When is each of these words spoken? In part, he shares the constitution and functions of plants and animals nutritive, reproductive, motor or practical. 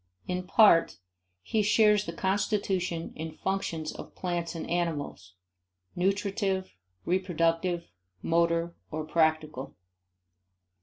In 0.27 0.47
part, 0.47 0.97
he 1.43 1.61
shares 1.61 2.07
the 2.07 2.11
constitution 2.11 3.13
and 3.15 3.37
functions 3.39 3.93
of 3.93 4.15
plants 4.15 4.55
and 4.55 4.67
animals 4.67 5.35
nutritive, 5.95 6.73
reproductive, 7.05 7.85
motor 8.23 8.75
or 8.89 9.05
practical. 9.05 9.75